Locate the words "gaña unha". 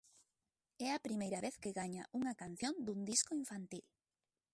1.79-2.33